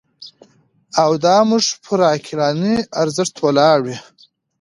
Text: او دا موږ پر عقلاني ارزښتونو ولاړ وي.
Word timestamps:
او 1.01 1.11
دا 1.25 1.35
موږ 1.49 1.65
پر 1.83 1.99
عقلاني 2.13 2.75
ارزښتونو 3.01 3.45
ولاړ 3.47 3.77
وي. 3.85 3.97